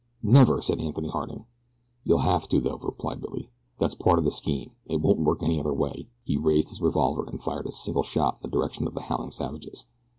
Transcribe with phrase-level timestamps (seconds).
[0.23, 1.45] "Never!" said Anthony Harding.
[2.03, 3.51] "You'll have to, though," replied Billy.
[3.77, 4.71] "That's part of the scheme.
[4.87, 8.39] It won't work any other way." He raised his revolver and fired a single shot
[8.41, 9.85] in the direction of the howling savages.